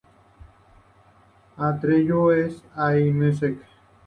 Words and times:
Atreyu 1.67 2.21
en 2.35 2.51
Allmusic 2.87 3.57